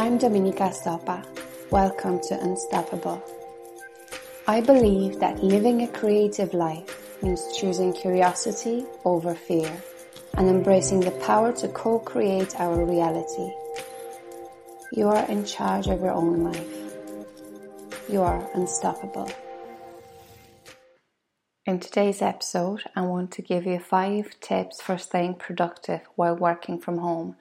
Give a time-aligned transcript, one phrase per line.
[0.00, 1.22] I'm Dominika Stopa.
[1.70, 3.22] Welcome to Unstoppable.
[4.46, 9.70] I believe that living a creative life means choosing curiosity over fear
[10.38, 13.52] and embracing the power to co-create our reality.
[14.94, 16.74] You are in charge of your own life.
[18.08, 19.30] You are unstoppable.
[21.66, 26.78] In today's episode, I want to give you five tips for staying productive while working
[26.78, 27.36] from home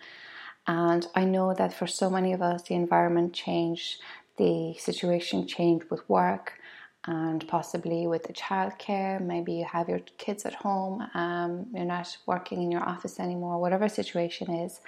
[0.70, 4.01] and I know that for so many of us, the environment changed,
[4.37, 6.59] the situation changed with work
[7.05, 9.19] and possibly with the childcare.
[9.19, 13.59] Maybe you have your kids at home, um, you're not working in your office anymore,
[13.59, 14.79] whatever situation is.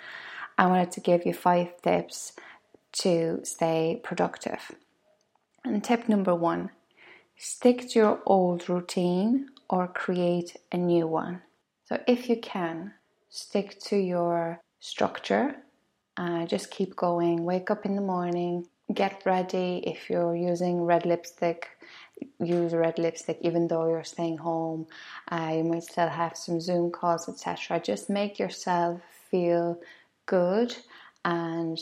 [0.55, 2.33] I wanted to give you five tips
[2.99, 4.73] to stay productive.
[5.65, 6.69] And tip number one
[7.37, 11.41] stick to your old routine or create a new one.
[11.85, 12.93] So, if you can,
[13.29, 15.55] stick to your structure
[16.21, 17.43] uh, just keep going.
[17.43, 19.81] Wake up in the morning, get ready.
[19.87, 21.67] If you're using red lipstick,
[22.39, 24.85] use red lipstick even though you're staying home.
[25.31, 27.79] Uh, you might still have some Zoom calls, etc.
[27.79, 29.79] Just make yourself feel
[30.27, 30.77] good
[31.25, 31.79] and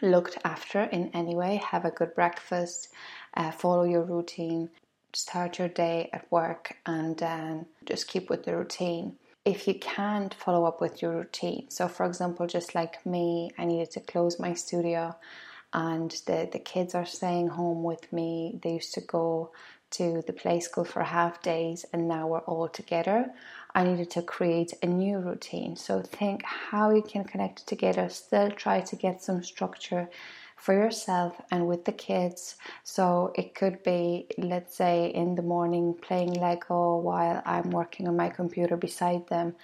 [0.00, 1.60] looked after in any way.
[1.68, 2.88] Have a good breakfast,
[3.34, 4.70] uh, follow your routine,
[5.12, 10.34] start your day at work, and um, just keep with the routine if you can't
[10.34, 11.68] follow up with your routine.
[11.68, 15.16] So, for example, just like me, I needed to close my studio,
[15.72, 18.60] and the, the kids are staying home with me.
[18.62, 19.52] They used to go
[19.92, 23.30] to the play school for half days, and now we're all together.
[23.74, 25.76] I needed to create a new routine.
[25.76, 30.08] So, think how you can connect together, still try to get some structure
[30.62, 32.54] for yourself and with the kids.
[32.84, 38.16] So it could be, let's say, in the morning playing Lego while I'm working on
[38.16, 39.56] my computer beside them,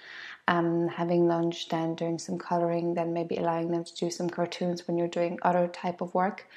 [0.49, 4.85] um, having lunch, then doing some coloring, then maybe allowing them to do some cartoons
[4.87, 6.47] when you're doing other type of work.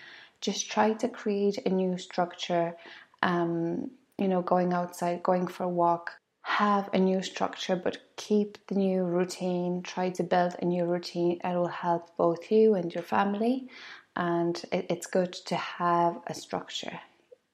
[0.41, 2.75] Just try to create a new structure.
[3.23, 6.11] Um, you know, going outside, going for a walk,
[6.43, 9.83] have a new structure, but keep the new routine.
[9.83, 11.39] Try to build a new routine.
[11.45, 13.69] It will help both you and your family
[14.17, 17.01] and it, it's good to have a structure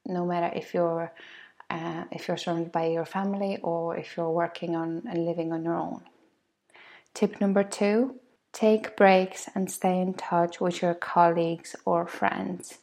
[0.06, 1.12] no matter if you're
[1.70, 5.62] uh, if you're surrounded by your family or if you're working on and living on
[5.64, 6.00] your own.
[7.12, 8.16] Tip number two
[8.52, 12.78] take breaks and stay in touch with your colleagues or friends.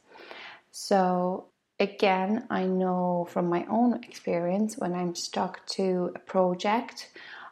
[0.71, 1.45] So
[1.79, 7.09] again i know from my own experience when i'm stuck to a project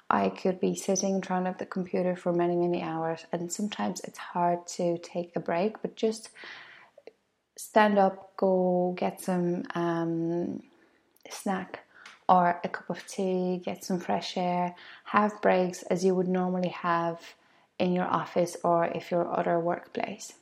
[0.09, 4.01] I could be sitting in front of the computer for many, many hours, and sometimes
[4.01, 6.29] it's hard to take a break, but just
[7.55, 10.61] stand up, go get some um,
[11.29, 11.79] snack
[12.29, 14.75] or a cup of tea, get some fresh air,
[15.05, 17.19] have breaks as you would normally have
[17.79, 20.33] in your office or if your other workplace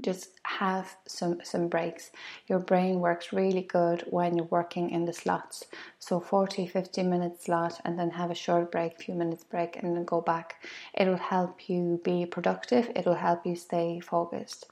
[0.00, 2.10] just have some some breaks.
[2.46, 5.64] Your brain works really good when you're working in the slots.
[5.98, 9.96] So 40 50 minute slot and then have a short break few minutes break and
[9.96, 10.62] then go back.
[10.94, 12.90] It'll help you be productive.
[12.94, 14.66] It'll help you stay focused.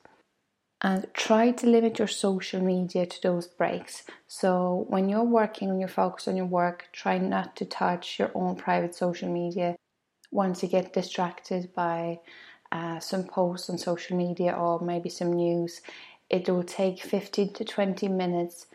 [0.81, 4.05] And try to limit your social media to those breaks.
[4.29, 8.31] So when you're working and you're focused on your work try not to touch your
[8.35, 9.77] own private social media.
[10.31, 12.21] Once you get distracted by
[12.71, 15.81] uh, some posts on social media or maybe some news,
[16.31, 18.67] it will take 15 to 20 minutes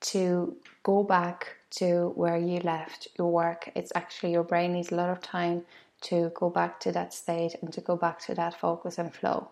[0.00, 3.70] to go back to where you left your work.
[3.74, 5.62] It's actually your brain needs a lot of time
[6.02, 9.48] to go back to that state and to go back to that focus and flow.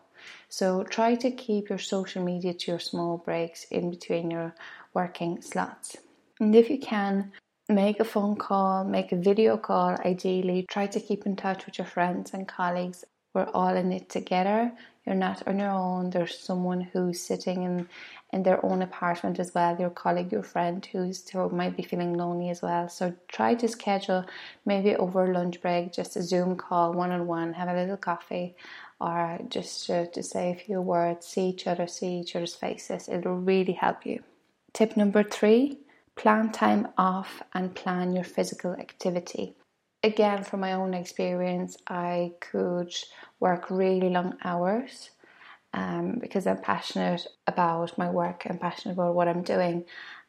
[0.49, 4.55] So try to keep your social media to your small breaks in between your
[4.93, 5.97] working slots.
[6.41, 7.33] And if you can,
[7.69, 10.67] make a phone call, make a video call ideally.
[10.69, 14.73] Try to keep in touch with your friends and colleagues we're all in it together.
[15.07, 16.11] You're not on your own.
[16.11, 17.89] There's someone who's sitting in
[18.33, 22.15] in their own apartment as well, your colleague, your friend who's who might be feeling
[22.15, 22.89] lonely as well.
[22.89, 24.25] So try to schedule
[24.65, 28.55] maybe over lunch break, just a Zoom call one on one, have a little coffee,
[29.01, 33.09] or just to, to say a few words, see each other, see each other's faces.
[33.09, 34.23] It'll really help you.
[34.73, 35.79] Tip number three
[36.15, 39.55] plan time off and plan your physical activity
[40.03, 42.95] again, from my own experience, I could
[43.39, 45.11] work really long hours
[45.73, 49.85] um, because I'm passionate about my work, I'm passionate about what I'm doing.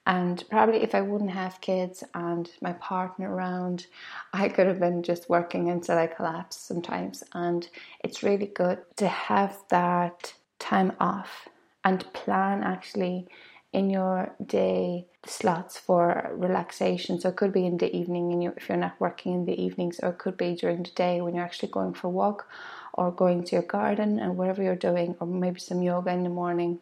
[0.07, 3.87] And probably if I wouldn't have kids and my partner around,
[4.33, 7.23] I could have been just working until I collapse sometimes.
[7.33, 7.67] And
[8.03, 11.47] it's really good to have that time off
[11.83, 13.27] and plan actually
[13.73, 17.19] in your day slots for relaxation.
[17.19, 19.99] So it could be in the evening you, if you're not working in the evenings,
[20.01, 22.47] or it could be during the day when you're actually going for a walk,
[22.93, 26.29] or going to your garden and whatever you're doing, or maybe some yoga in the
[26.29, 26.79] morning,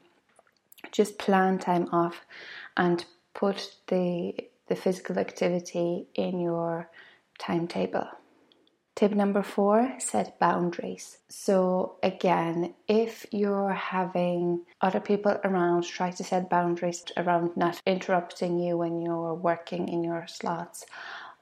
[0.91, 2.21] just plan time off
[2.75, 4.33] and put the
[4.67, 6.89] the physical activity in your
[7.39, 8.07] timetable.
[8.95, 11.19] Tip number four set boundaries.
[11.29, 18.59] So, again, if you're having other people around, try to set boundaries around not interrupting
[18.59, 20.85] you when you're working in your slots,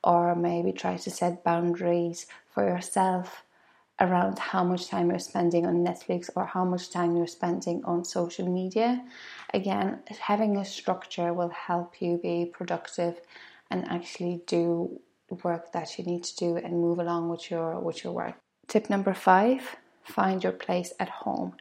[0.03, 3.43] or maybe try to set boundaries for yourself
[3.99, 8.05] around how much time you're spending on Netflix or how much time you're spending on
[8.05, 9.03] social media.
[9.53, 13.19] Again, having a structure will help you be productive
[13.71, 14.99] and actually do
[15.35, 18.35] work that you need to do and move along with your with your work.
[18.67, 21.55] Tip number 5, find your place at home.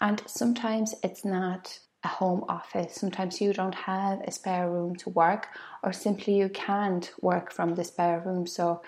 [0.00, 2.94] And sometimes it's not a home office.
[2.94, 5.48] Sometimes you don't have a spare room to work
[5.82, 8.46] or simply you can't work from the spare room.
[8.46, 8.82] So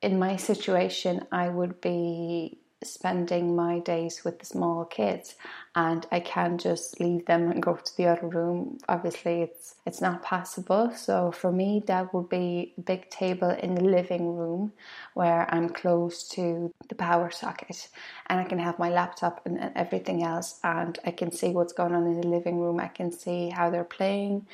[0.00, 5.34] in my situation, I would be spending my days with the small kids
[5.74, 8.78] and I can't just leave them and go to the other room.
[8.88, 10.92] Obviously it's it's not possible.
[10.92, 14.72] So for me that would be a big table in the living room
[15.14, 17.88] where I'm close to the power socket
[18.26, 21.72] and I can have my laptop and, and everything else and I can see what's
[21.72, 22.80] going on in the living room.
[22.80, 24.46] I can see how they're playing.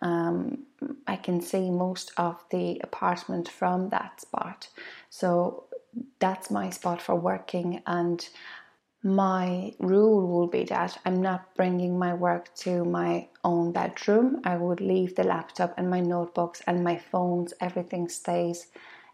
[0.00, 0.64] Um,
[1.06, 4.68] I can see most of the apartment from that spot.
[5.10, 5.64] So
[6.18, 8.28] that's my spot for working and
[9.02, 14.40] my rule will be that I'm not bringing my work to my own bedroom.
[14.44, 18.66] I would leave the laptop and my notebooks and my phones, everything stays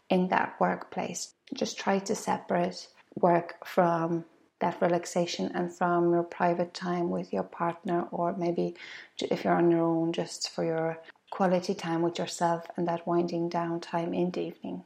[0.09, 1.33] in that workplace.
[1.53, 4.25] Just try to separate work from
[4.59, 8.75] that relaxation and from your private time with your partner, or maybe
[9.19, 10.99] if you're on your own, just for your
[11.29, 14.83] quality time with yourself and that winding down time in the evening.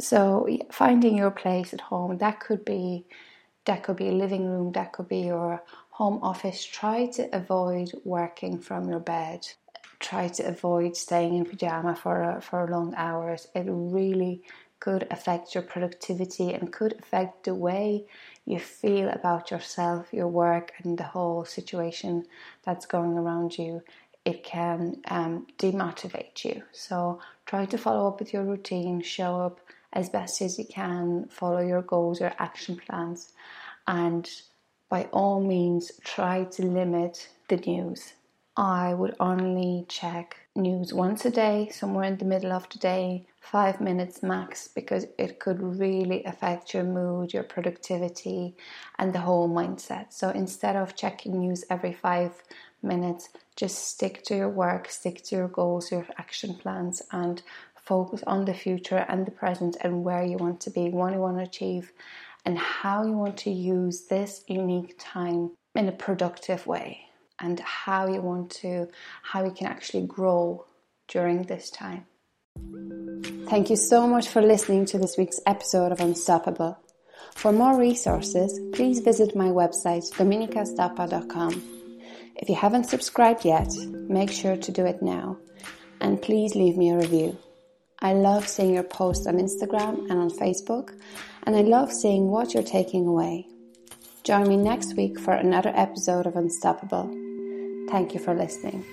[0.00, 3.04] So finding your place at home that could be
[3.64, 6.64] that could be a living room, that could be your home office.
[6.64, 9.46] Try to avoid working from your bed.
[10.00, 13.48] Try to avoid staying in pajama for for long hours.
[13.54, 14.42] It really
[14.80, 18.04] could affect your productivity and could affect the way
[18.46, 22.24] you feel about yourself, your work, and the whole situation
[22.64, 23.82] that's going around you.
[24.24, 26.62] It can um, demotivate you.
[26.72, 29.60] So try to follow up with your routine, show up
[29.92, 33.32] as best as you can, follow your goals, your action plans,
[33.86, 34.28] and
[34.88, 38.14] by all means try to limit the news.
[38.56, 43.26] I would only check news once a day, somewhere in the middle of the day,
[43.40, 48.56] five minutes max, because it could really affect your mood, your productivity,
[48.98, 50.12] and the whole mindset.
[50.12, 52.32] So instead of checking news every five
[52.82, 57.42] minutes, just stick to your work, stick to your goals, your action plans, and
[57.88, 61.18] focus on the future and the present and where you want to be, what you
[61.18, 61.90] want to achieve,
[62.44, 67.00] and how you want to use this unique time in a productive way,
[67.40, 68.86] and how you want to,
[69.22, 70.66] how you can actually grow
[71.08, 72.04] during this time.
[73.48, 76.78] Thank you so much for listening to this week's episode of Unstoppable.
[77.34, 81.62] For more resources, please visit my website, dominikastopa.com.
[82.36, 83.72] If you haven't subscribed yet,
[84.08, 85.38] make sure to do it now.
[86.00, 87.36] And please leave me a review.
[88.00, 90.98] I love seeing your posts on Instagram and on Facebook,
[91.42, 93.46] and I love seeing what you're taking away.
[94.22, 97.08] Join me next week for another episode of Unstoppable.
[97.90, 98.84] Thank you for listening.